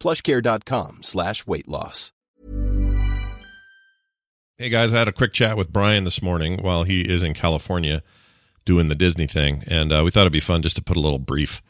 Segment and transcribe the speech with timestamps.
[0.00, 2.12] plushcare.com slash weight loss.
[4.58, 7.32] Hey guys, I had a quick chat with Brian this morning while he is in
[7.32, 8.02] California
[8.66, 11.00] doing the Disney thing, and uh, we thought it'd be fun just to put a
[11.00, 11.62] little brief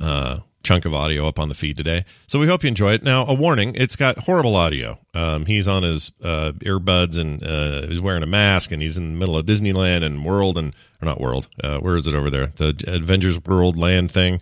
[0.00, 2.04] uh, chunk of audio up on the feed today.
[2.28, 3.02] So we hope you enjoy it.
[3.02, 5.00] Now, a warning: it's got horrible audio.
[5.14, 9.14] Um, he's on his uh, earbuds and uh, he's wearing a mask, and he's in
[9.14, 11.48] the middle of Disneyland and World and or not World.
[11.62, 12.52] Uh, where is it over there?
[12.54, 14.40] The Avengers World Land thing,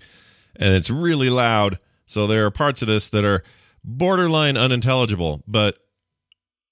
[0.56, 1.78] and it's really loud.
[2.10, 3.44] So there are parts of this that are
[3.84, 5.78] borderline unintelligible, but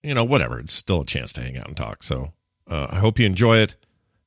[0.03, 0.58] you know, whatever.
[0.58, 2.03] It's still a chance to hang out and talk.
[2.03, 2.33] So
[2.69, 3.77] uh, I hope you enjoy it,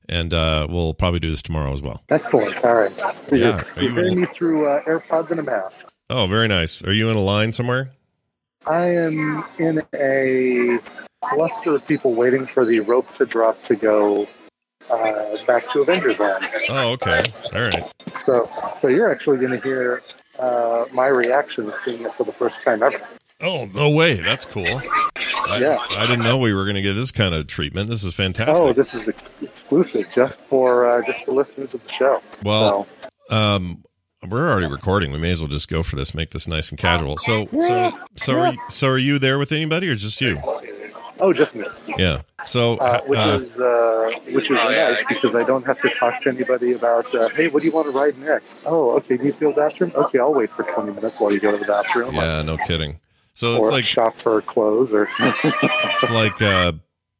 [0.08, 2.02] and uh, we'll probably do this tomorrow as well.
[2.08, 2.64] Excellent.
[2.64, 2.92] All right.
[3.30, 3.62] Yeah.
[3.76, 5.86] You're, you're hearing me through uh, AirPods and a mask.
[6.08, 6.82] Oh, very nice.
[6.82, 7.90] Are you in a line somewhere?
[8.66, 10.78] I am in a
[11.20, 14.26] cluster of people waiting for the rope to drop to go
[14.90, 16.48] uh, back to Avengers Land.
[16.70, 17.22] Oh, okay.
[17.54, 17.92] All right.
[18.14, 18.46] So,
[18.76, 20.02] so you're actually going to hear
[20.38, 23.00] uh, my reaction seeing it for the first time ever.
[23.40, 24.14] Oh, no way.
[24.14, 24.66] That's cool.
[25.16, 25.78] I, Yeah.
[25.90, 27.88] I didn't know we were going to get this kind of treatment.
[27.88, 28.64] This is fantastic.
[28.64, 32.22] Oh, this is ex- exclusive just for uh, just for listeners of the show.
[32.44, 32.86] Well,
[33.30, 33.82] um,
[34.28, 35.10] we're already recording.
[35.10, 36.14] We may as well just go for this.
[36.14, 37.18] Make this nice and casual.
[37.18, 40.38] So, so, so, are you, so are you there with anybody, or just you?
[41.20, 41.64] Oh, just me.
[41.98, 42.22] Yeah.
[42.44, 46.20] So, Uh, which uh, is uh, which is nice because I don't have to talk
[46.22, 47.14] to anybody about.
[47.14, 48.58] Uh, hey, what do you want to ride next?
[48.66, 49.16] Oh, okay.
[49.16, 49.92] Do you feel bathroom?
[49.94, 52.14] Okay, I'll wait for twenty minutes while you go to the bathroom.
[52.14, 52.98] yeah, no kidding.
[53.32, 56.72] So it's like shop for clothes or it's like uh,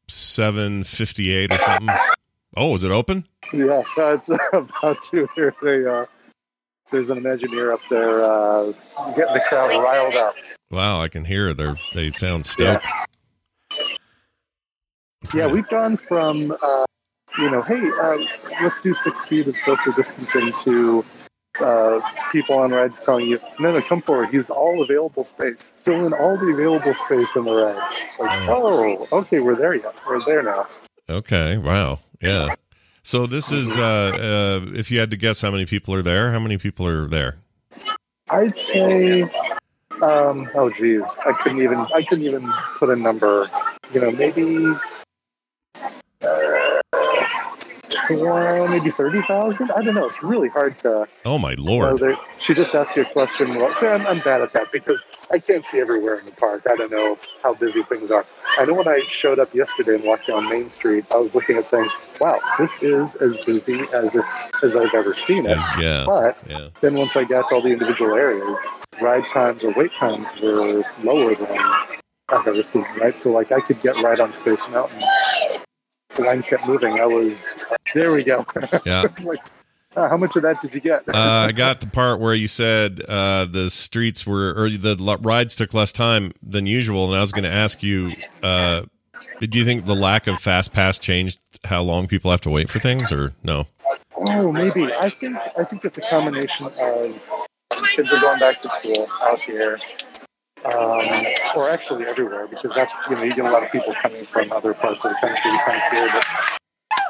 [0.08, 1.88] seven fifty eight or something.
[2.56, 3.25] Oh, is it open?
[3.52, 5.28] yeah, it's about to.
[5.36, 6.06] There's a uh,
[6.91, 8.64] there's an Imagineer up there uh,
[9.16, 10.34] getting the crowd riled up.
[10.70, 12.86] Wow, I can hear they they sound stoked.
[12.86, 13.04] Yeah,
[15.34, 16.84] we've gone from uh,
[17.38, 18.19] you know, hey, uh,
[18.62, 21.04] let's do six feet of social distancing to
[21.60, 22.00] uh,
[22.31, 26.12] people on rides telling you, no, no, come forward, use all available space, fill in
[26.12, 27.76] all the available space in the ride.
[28.19, 29.94] Like, oh, okay, we're there yet.
[30.06, 30.66] We're there now.
[31.09, 31.59] Okay.
[31.59, 31.99] Wow.
[32.20, 32.54] Yeah.
[33.03, 36.32] So this is uh, uh, if you had to guess how many people are there,
[36.32, 37.38] how many people are there?
[38.31, 39.22] I'd say,
[40.00, 43.50] um, oh, geez, I couldn't even, I couldn't even put a number.
[43.93, 44.72] You know, maybe.
[46.22, 49.70] Uh, 20, maybe 30,000?
[49.70, 50.06] I don't know.
[50.06, 51.06] It's really hard to.
[51.24, 51.98] Oh my lord!
[51.98, 53.54] there, she just asked you a question.
[53.54, 56.66] Well, see, I'm, I'm bad at that because I can't see everywhere in the park.
[56.68, 58.26] I don't know how busy things are.
[58.58, 61.56] I know when I showed up yesterday and walked down Main Street, I was looking
[61.56, 61.88] at saying,
[62.20, 66.04] "Wow, this is as busy as it's as I've ever seen it." Yeah.
[66.06, 66.69] But Yeah.
[66.80, 68.66] then once I got to all the individual areas,
[69.00, 71.58] ride times or wait times were lower than
[72.28, 72.86] I've ever seen.
[73.00, 75.02] Right, so like I could get right on Space Mountain.
[76.17, 77.00] The line kept moving.
[77.00, 77.56] I was
[77.95, 78.12] there.
[78.12, 78.47] We go.
[78.84, 79.05] Yeah.
[79.25, 79.41] Like,
[79.95, 81.06] uh, how much of that did you get?
[81.06, 81.12] Uh,
[81.49, 85.55] I got the part where you said uh, the streets were, or the l- rides
[85.55, 88.12] took less time than usual, and I was going to ask you,
[88.43, 88.83] uh,
[89.41, 92.71] do you think the lack of fast pass changed how long people have to wait
[92.71, 93.67] for things, or no?
[94.17, 94.91] Oh, maybe.
[94.94, 97.21] I think I think it's a combination of
[97.94, 99.79] kids are going back to school out here,
[100.67, 104.25] um, or actually everywhere, because that's you know you get a lot of people coming
[104.26, 106.09] from other parts of the country to come here.
[106.12, 106.25] But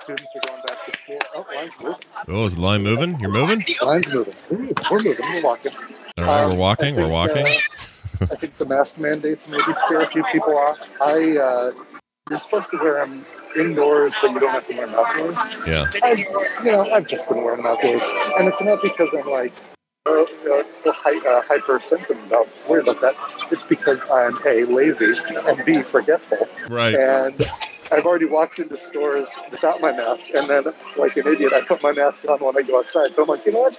[0.02, 1.18] students are going back to school.
[1.34, 1.98] Oh, line's moving.
[2.28, 3.18] Oh, is the line moving?
[3.20, 3.64] You're moving?
[3.82, 4.34] Line's moving.
[4.52, 5.24] Ooh, We're moving.
[5.32, 5.72] We're walking.
[6.18, 6.98] All right, Um, we're walking.
[6.98, 7.46] I We're walking.
[7.46, 10.78] uh, I think the mask mandates maybe scare a few people off.
[11.00, 11.72] I uh,
[12.30, 13.26] you're supposed to wear them
[13.56, 15.38] indoors, but you don't have to wear them outdoors.
[15.66, 15.86] Yeah.
[16.02, 16.18] I've,
[16.64, 18.02] you know, I've just been wearing them outdoors,
[18.38, 19.52] and it's not because I'm like
[20.06, 23.14] uh, uh, hy- uh, hypersensitive about worried about that.
[23.52, 25.12] It's because I'm a lazy
[25.46, 26.94] and b forgetful, Right.
[26.94, 27.40] and
[27.92, 30.64] I've already walked into stores without my mask, and then
[30.96, 33.14] like an idiot, I put my mask on when I go outside.
[33.14, 33.78] So I'm like, you know what?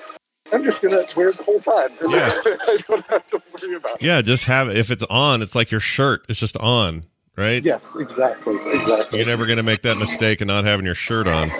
[0.51, 1.89] I'm just gonna wear it the whole time.
[2.09, 2.29] Yeah.
[2.45, 4.01] I don't have to worry about it.
[4.01, 4.77] Yeah, just have it.
[4.77, 6.25] If it's on, it's like your shirt.
[6.29, 7.01] It's just on,
[7.35, 7.63] right?
[7.65, 9.19] Yes, exactly, exactly.
[9.19, 11.51] You're never to make that mistake of not having your shirt on.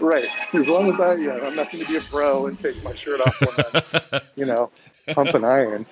[0.00, 0.26] Right.
[0.54, 2.94] As long as I, yeah, I'm not going to be a bro and take my
[2.94, 3.82] shirt off when
[4.12, 4.70] I'm, you know,
[5.08, 5.86] pumping iron.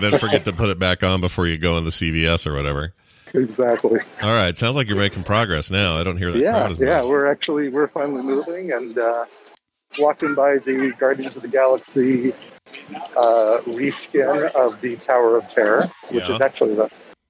[0.00, 2.92] then forget to put it back on before you go in the CVS or whatever.
[3.34, 4.00] Exactly.
[4.22, 5.98] All right, sounds like you're making progress now.
[5.98, 7.04] I don't hear that Yeah, yeah.
[7.04, 9.26] We're actually we're finally moving and uh,
[9.98, 12.32] walking by the Guardians of the Galaxy
[13.16, 16.36] uh, reskin of the Tower of Terror, which Yeah.
[16.36, 16.88] is actually the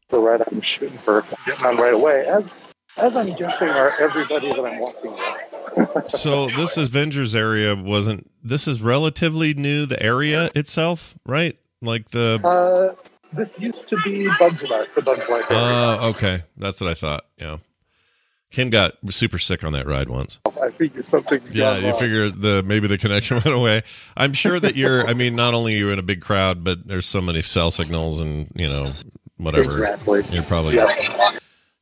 [0.09, 2.23] the ride I'm shooting for getting on right away.
[2.29, 2.55] As
[2.99, 5.25] as I'm guessing are everybody that I'm walking with.
[6.09, 8.31] So this Avengers area wasn't.
[8.43, 9.87] This is relatively new.
[9.87, 11.57] The area itself, right?
[11.83, 12.41] Like the.
[12.45, 12.95] Uh,
[13.33, 15.63] this used to be Bugs Life, the Bugs Life area.
[15.63, 16.41] Oh, okay.
[16.57, 17.25] That's what I thought.
[17.39, 17.59] Yeah.
[18.53, 20.39] Kim got super sick on that ride once.
[20.63, 21.99] I figure something's Yeah, gone you wrong.
[21.99, 23.83] figure the maybe the connection went away.
[24.17, 25.07] I'm sure that you're.
[25.07, 27.71] I mean, not only are you in a big crowd, but there's so many cell
[27.71, 28.93] signals and you know
[29.37, 29.65] whatever.
[29.67, 30.25] Exactly.
[30.31, 30.87] You're probably Yeah.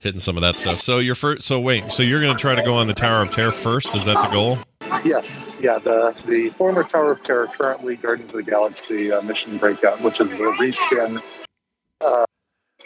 [0.05, 0.79] Hitting some of that stuff.
[0.79, 1.43] So you're first.
[1.43, 1.91] So wait.
[1.91, 3.97] So you're going to try to go on the Tower of Terror first?
[3.97, 4.59] Is that the goal?
[5.05, 5.79] Yes, yeah.
[5.79, 10.21] The the former Tower of Terror, currently Guardians of the Galaxy uh, Mission Breakout, which
[10.21, 11.21] is the reskin.
[12.01, 12.25] Uh,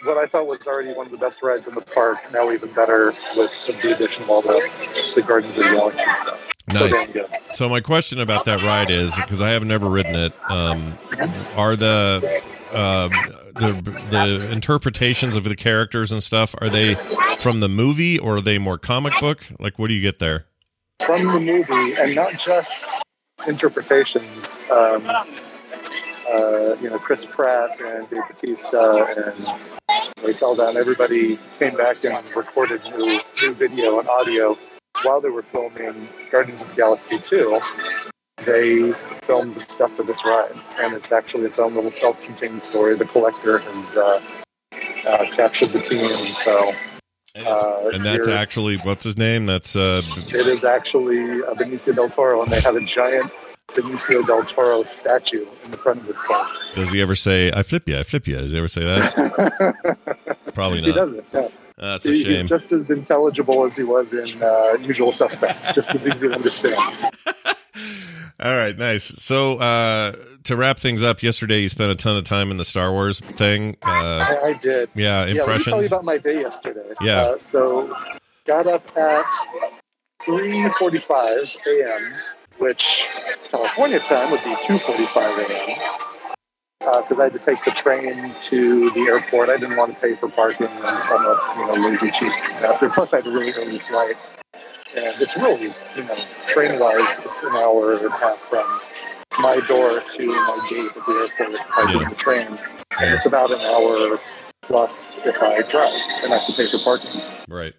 [0.03, 2.71] what I thought was already one of the best rides in the park, now even
[2.71, 4.69] better with the addition of all the,
[5.13, 6.49] the Guardians of the Galaxy stuff.
[6.71, 7.07] So Nice.
[7.07, 7.25] damn.
[7.53, 10.33] So my question about that ride is because I have never ridden it.
[10.49, 10.97] Um,
[11.57, 12.41] are the
[12.73, 13.11] um,
[13.59, 13.73] the
[14.09, 16.95] the interpretations of the characters and stuff are they
[17.37, 19.45] from the movie or are they more comic book?
[19.59, 20.45] Like, what do you get there?
[21.05, 23.01] From the movie, and not just
[23.47, 24.59] interpretations.
[24.71, 25.09] Um,
[26.29, 29.47] uh, you know, Chris Pratt and Dave Bautista and
[30.17, 34.57] they Zoe Saldana, everybody came back and recorded new, new video and audio
[35.03, 37.59] while they were filming Guardians of the Galaxy 2.
[38.49, 42.95] They filmed the stuff for this ride, and it's actually its own little self-contained story.
[42.95, 44.21] The collector has uh,
[45.05, 46.73] uh, captured the team, so
[47.35, 49.45] uh, And that's actually what's his name?
[49.45, 50.01] That's uh,
[50.33, 53.31] it is actually uh, Benicio del Toro, and they have a giant
[53.67, 56.59] Benicio del Toro statue in the front of this place.
[56.73, 57.99] does he ever say "I flip you"?
[57.99, 58.35] I flip you.
[58.35, 60.25] Does he ever say that?
[60.55, 60.87] Probably not.
[60.87, 61.25] he doesn't.
[61.31, 61.49] Yeah.
[61.77, 62.41] That's a shame.
[62.41, 66.35] He's just as intelligible as he was in uh, Usual Suspects, just as easy to
[66.35, 66.75] understand.
[68.41, 69.03] All right, nice.
[69.03, 72.63] So uh, to wrap things up, yesterday you spent a ton of time in the
[72.63, 73.75] Star Wars thing.
[73.85, 74.89] Uh, I, I did.
[74.95, 76.93] yeah, Yeah, let me tell you about my day yesterday.
[77.01, 77.21] Yeah.
[77.21, 77.93] Uh, so,
[78.45, 79.25] got up at
[80.25, 82.13] 3:45 a.m.,
[82.59, 83.07] which
[83.51, 85.79] California time would be 2:45 a.m.
[86.79, 89.49] Because I had to take the train to the airport.
[89.49, 90.67] I didn't want to pay for parking.
[90.67, 92.31] I'm a you know lazy cheap
[92.63, 92.89] after.
[92.89, 94.15] Plus, I had a really early flight,
[94.95, 98.65] and it's really you know train-wise, it's an hour and a half from
[99.39, 101.99] my door to my gate at the airport if I Yeah.
[101.99, 102.47] take the train.
[102.47, 102.57] And
[103.01, 103.15] Yeah.
[103.15, 104.19] it's about an hour
[104.63, 105.93] plus if I drive,
[106.23, 107.21] and I have to pay for parking.
[107.47, 107.73] right.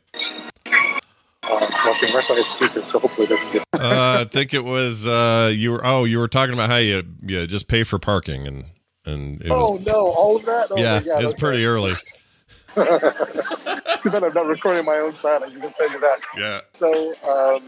[1.42, 3.62] Uh, walking right by a speaker, so hopefully it doesn't get.
[3.72, 5.84] Uh, I think it was uh, you were.
[5.84, 8.64] Oh, you were talking about how you you just pay for parking and
[9.04, 10.68] and it oh was no, all of that.
[10.70, 11.40] Oh, yeah, God, it's okay.
[11.40, 11.96] pretty early.
[12.74, 15.44] Too bad I'm not recording my own sound.
[15.44, 16.20] I can just say you that.
[16.36, 16.60] Yeah.
[16.72, 16.88] So,
[17.24, 17.62] um,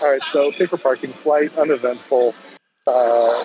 [0.00, 0.24] all right.
[0.24, 2.34] So, pay for parking, flight uneventful,
[2.86, 3.44] uh,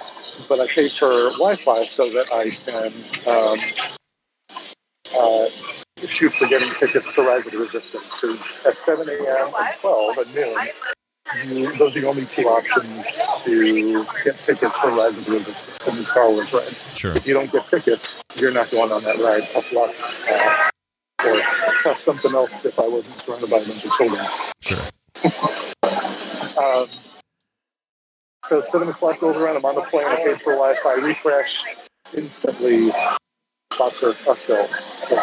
[0.49, 2.93] but I pay for Wi-Fi so that I can
[3.27, 3.59] um,
[5.17, 5.47] uh,
[6.07, 8.03] shoot for getting tickets to Rise of the Resistance.
[8.21, 9.53] Because at 7 a.m.
[9.55, 10.57] and 12 at noon,
[11.45, 13.07] you, those are the only two options
[13.43, 16.63] to get tickets for Rise of the Resistance in the Star Wars ride.
[16.95, 17.15] Sure.
[17.15, 19.43] If you don't get tickets, you're not going on that ride.
[19.51, 19.95] Tough luck.
[20.29, 20.69] Uh,
[21.25, 24.25] or something else if I wasn't surrounded by a bunch of children.
[24.61, 24.79] Sure.
[26.61, 26.87] Um,
[28.45, 29.55] so seven o'clock rolls around.
[29.55, 30.05] I'm on the plane.
[30.05, 30.93] I paid for Wi-Fi.
[30.95, 31.63] Refresh
[32.13, 32.91] instantly.
[33.73, 34.69] Spots are, filled.
[35.03, 35.17] So,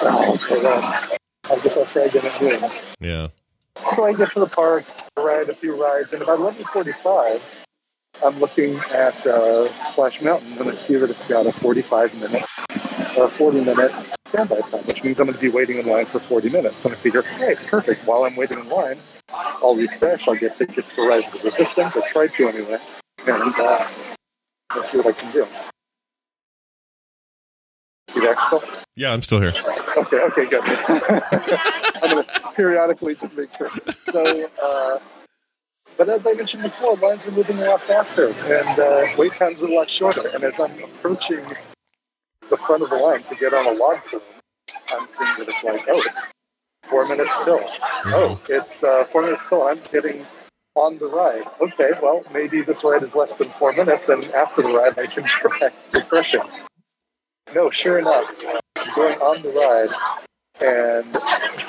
[1.50, 2.71] I guess I'll try again at noon.
[2.99, 3.29] Yeah.
[3.93, 4.85] So I get to the park,
[5.25, 7.41] ride a few rides, and about 11:45,
[8.25, 12.45] I'm looking at uh, Splash Mountain, and I see that it's got a 45 minute
[13.17, 13.93] or 40 minute
[14.27, 16.85] standby time, which means I'm going to be waiting in line for 40 minutes.
[16.85, 18.07] And I figure, hey, perfect.
[18.07, 18.99] While I'm waiting in line,
[19.31, 20.29] I'll refresh.
[20.29, 21.97] I'll get tickets for Rise of the Resistance.
[21.97, 22.79] I tried to anyway,
[23.27, 23.89] and uh,
[24.75, 25.47] let's see what I can do.
[28.15, 28.63] You there still?
[28.97, 29.53] Yeah, I'm still here.
[29.99, 30.62] Okay, okay, good.
[30.64, 33.69] I'm going to periodically just make sure.
[34.05, 34.99] So, uh,
[35.97, 39.61] but as I mentioned before, lines are moving a lot faster and uh, wait times
[39.61, 40.28] are a lot shorter.
[40.28, 41.45] And as I'm approaching
[42.49, 44.23] the front of the line to get on a log flume,
[44.90, 46.25] I'm seeing that it's like, oh, it's
[46.85, 47.61] four minutes till.
[48.07, 49.62] Oh, it's uh, four minutes till.
[49.62, 50.25] I'm getting
[50.76, 51.43] on the ride.
[51.61, 55.07] Okay, well, maybe this ride is less than four minutes, and after the ride, I
[55.07, 56.43] can try refreshing.
[57.52, 58.61] No, sure enough, I'm
[58.95, 59.90] going on the ride,
[60.61, 61.07] and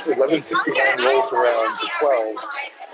[0.05, 2.35] 11:59 rolls around to 12,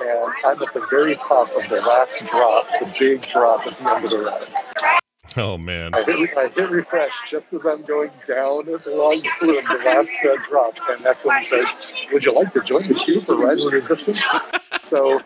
[0.02, 3.96] and I'm at the very top of the last drop, the big drop at the
[3.96, 5.00] end of the ride.
[5.38, 5.94] Oh man.
[5.94, 10.14] I hit, I hit refresh just as I'm going down the long flume, the last
[10.26, 13.36] uh, drop, and that's when it says, "Would you like to join the queue for
[13.36, 14.26] Rise of Resistance?"
[14.82, 15.20] so,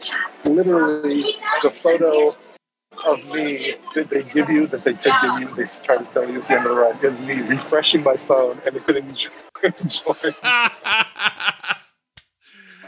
[0.46, 2.32] literally, the photo
[3.06, 6.30] of me that they give you, that they could give you, they try to sell
[6.30, 10.34] you at the end of the ride, is me refreshing my phone and couldn't join.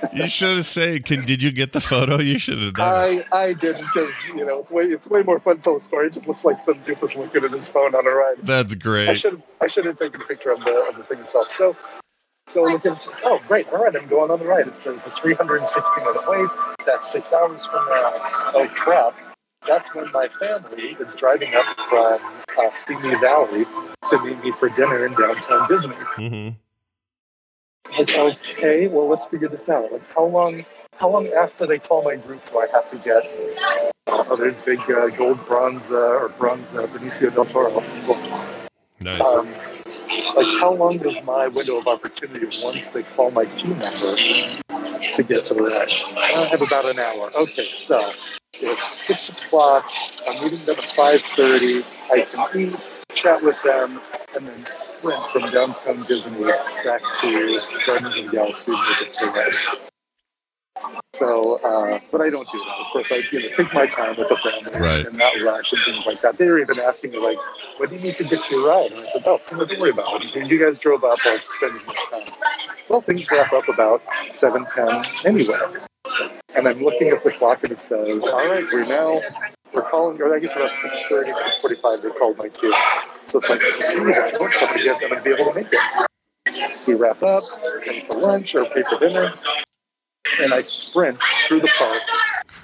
[0.13, 3.13] you should have said, "Can did you get the photo?" You should have done.
[3.13, 3.27] it.
[3.31, 5.81] I, I didn't because you know it's way it's way more fun to tell a
[5.81, 6.07] story.
[6.07, 8.37] It just looks like some doofus looking at his phone on a ride.
[8.43, 9.09] That's great.
[9.09, 11.49] I should I should have taken a picture of the of the thing itself.
[11.49, 11.75] So
[12.47, 14.67] so look at oh great all right I'm going on the ride.
[14.67, 16.49] It says a 360 minute wait.
[16.85, 18.13] That's six hours from now.
[18.53, 19.15] Oh crap!
[19.71, 22.19] That's when my family is driving up from
[22.59, 23.63] uh, Simi Valley
[24.09, 25.95] to meet me for dinner in downtown Disney.
[25.95, 26.49] hmm
[27.97, 29.89] Like okay, well let's figure this out.
[29.89, 30.65] Like how long
[30.97, 33.23] how long after they call my group do I have to get?
[34.07, 37.81] Oh, there's big uh, gold bronze uh, or bronze uh, Benicio del Toro.
[38.99, 39.21] Nice.
[39.21, 39.47] Um,
[40.35, 45.23] like, how long is my window of opportunity once they call my queue number to
[45.23, 45.89] get to the ride?
[46.17, 47.31] I have about an hour.
[47.37, 47.97] Okay, so
[48.55, 49.89] it's six o'clock.
[50.27, 51.83] I'm meeting them at five thirty.
[52.11, 54.01] I can eat, chat with them,
[54.35, 56.39] and then sprint from downtown Disney
[56.83, 59.87] back to Guardians of the Galaxy and to the ride.
[61.13, 62.77] So, uh, but I don't do that.
[62.79, 65.05] Of course, I you know, take my time with the family Right.
[65.05, 66.37] and not rush and things like that.
[66.37, 67.37] They were even asking me like,
[67.77, 70.23] "What do you need to get your ride?" And I said, "Oh, don't worry about
[70.23, 70.47] it.
[70.47, 71.19] You guys drove up.
[71.25, 71.79] I'll spend
[72.11, 72.33] time."
[72.89, 74.89] Well, things wrap up about seven ten
[75.25, 75.85] anyway.
[76.55, 79.21] And I'm looking at the clock and it says, "All right, we're now
[79.73, 82.01] we're calling." Or I guess about 6:30, 6:45.
[82.01, 82.73] They called my queue.
[83.27, 86.85] So it's like, Jesus, once somebody get them and be able to make it.
[86.85, 87.43] We wrap up,
[87.83, 89.33] pay for lunch or pay for dinner,
[90.41, 92.01] and I sprint through the park.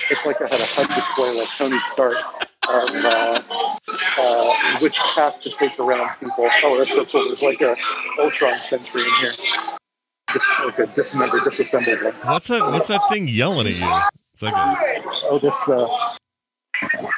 [0.09, 2.17] It's like I had a HUD display like Tony Stark
[2.69, 3.41] of uh,
[4.19, 6.49] uh, which path to take around people.
[6.63, 7.25] Oh, that's so cool.
[7.25, 7.75] There's like a
[8.19, 9.33] Ultron sentry in here.
[10.33, 12.13] Just like a dismembered, disassembled one.
[12.23, 12.61] What's that?
[12.71, 13.99] What's that thing yelling at you?
[14.33, 14.75] It's like, a,
[15.29, 15.87] Oh, that's uh,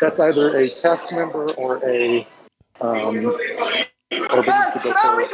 [0.02, 2.28] that's either a cast member or a
[2.82, 3.38] um, or
[4.12, 5.26] Benicio del Toro.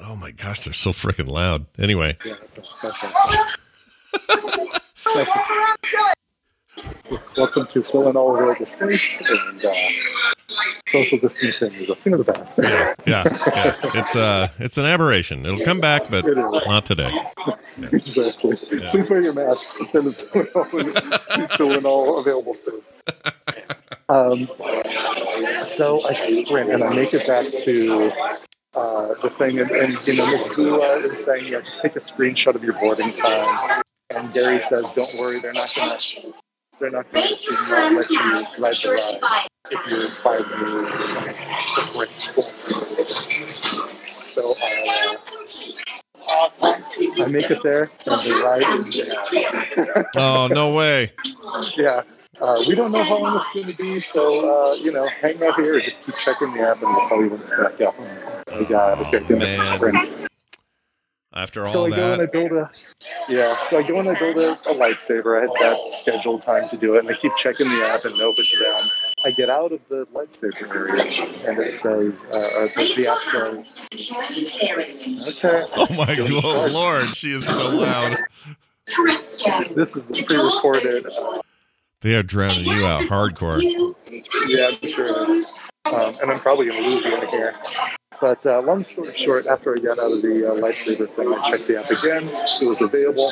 [0.00, 1.66] oh my gosh, they're so freaking loud.
[1.78, 3.54] Anyway, Yeah, that's, that's right.
[7.36, 9.74] Welcome to Fill in All Available Space, and uh,
[10.86, 12.58] social distancing is a thing of the past.
[13.06, 15.44] yeah, yeah, it's uh, it's an aberration.
[15.46, 16.24] It'll come back, but
[16.66, 17.12] not today.
[17.92, 18.56] exactly.
[18.90, 19.76] Please wear your mask.
[19.90, 22.92] Please fill in all available space.
[24.08, 24.48] Um,
[25.64, 28.10] so I sprint and I make it back to
[28.74, 32.54] uh, the thing, and, and you know, Mitsua is saying, "Yeah, just take a screenshot
[32.54, 36.32] of your boarding time." And Gary says, "Don't worry, they're not going to."
[36.80, 40.88] They're not going to not let you ride the ride if you're five years
[44.26, 44.54] So
[46.28, 48.86] uh, I make it there, and the ride is
[49.94, 50.06] bad.
[50.16, 51.12] Oh no way!
[51.76, 52.02] yeah.
[52.40, 55.42] Uh, we don't know how long it's going to be, so uh, you know, hang
[55.42, 55.74] out here.
[55.74, 57.96] And just keep checking the app, and we'll tell you when it's back up.
[58.52, 59.30] I got it.
[59.30, 59.60] man.
[59.60, 60.27] Sprint.
[61.38, 62.68] After all So I go and I build a
[63.28, 63.54] yeah.
[63.54, 65.38] So I go and I build a, a lightsaber.
[65.38, 68.18] I had that scheduled time to do it, and I keep checking the app, and
[68.18, 68.90] nope, it's down.
[69.24, 71.04] I get out of the lightsaber area,
[71.48, 73.86] and it says, uh, uh, the, app says,
[75.38, 78.16] "Okay, oh my oh, lord, she is so loud.
[79.76, 81.40] this is the pre-recorded." Uh,
[82.00, 83.62] They are drowning you out hardcore.
[84.48, 85.24] yeah, I'm sure.
[85.86, 87.54] Um, and I'm probably going to lose you in here.
[88.20, 91.50] But uh, long story short, after I got out of the uh, lightsaber thing, I
[91.50, 92.28] checked the app again.
[92.60, 93.30] It was available.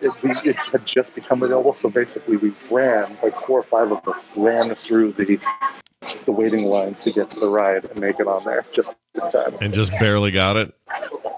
[0.00, 3.90] It, we, it had just become available, so basically we ran, like four or five
[3.90, 5.38] of us ran through the
[6.26, 9.30] the waiting line to get to the ride and make it on there just in
[9.30, 9.56] time.
[9.62, 10.74] And just barely got it.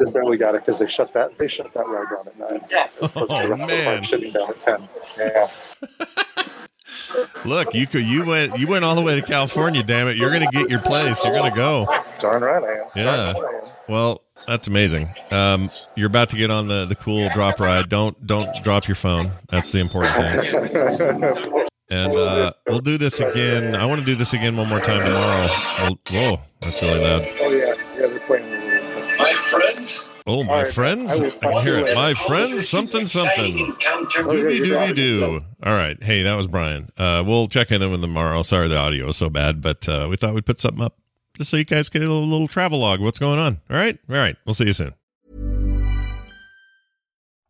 [0.01, 2.61] Just barely got it because they shut that they shut that ride down at nine.
[3.01, 4.03] As opposed to Oh, the rest of the man.
[4.03, 4.89] shutting down at ten.
[5.17, 5.49] Yeah.
[7.45, 9.83] Look, you could you went you went all the way to California.
[9.85, 11.25] Damn it, you're gonna get your place.
[11.25, 11.87] You're gonna go.
[12.19, 12.87] Darn right I am.
[12.97, 13.33] Yeah.
[13.33, 15.09] Darn right Well, that's amazing.
[15.31, 17.89] Um, you're about to get on the the cool drop ride.
[17.89, 19.31] Don't don't drop your phone.
[19.49, 21.67] That's the important thing.
[21.89, 23.77] And uh, we'll do this again.
[23.77, 25.49] I want to do this again one more time tomorrow.
[25.83, 25.99] We'll,
[26.37, 27.23] whoa, that's really loud.
[27.41, 28.53] oh yeah, yeah, they're playing.
[28.53, 29.19] a little bit.
[29.21, 31.21] My friends, Oh, my right, friends.
[31.21, 31.95] I I, can hear it.
[31.95, 33.73] My friends, something, something.
[33.73, 34.95] Doobie you got doobie it.
[34.97, 35.41] doo.
[35.63, 36.03] All right.
[36.03, 36.91] Hey, that was Brian.
[36.99, 38.43] Uh, we'll check in with him tomorrow.
[38.43, 40.97] Sorry the audio is so bad, but uh, we thought we'd put something up
[41.37, 43.01] just so you guys get a little, little travel log.
[43.01, 43.61] What's going on?
[43.71, 43.99] All right.
[44.09, 44.37] All right.
[44.45, 44.95] We'll see you soon.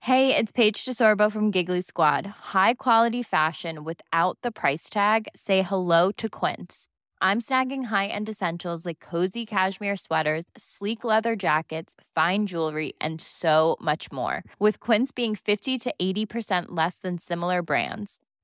[0.00, 2.26] Hey, it's Paige DeSorbo from Giggly Squad.
[2.26, 5.26] High quality fashion without the price tag.
[5.34, 6.86] Say hello to Quince.
[7.20, 13.76] I'm snagging high-end essentials like cozy cashmere sweaters, sleek leather jackets, fine jewelry, and so
[13.80, 14.44] much more.
[14.60, 18.20] With Quince being 50 to 80% less than similar brands.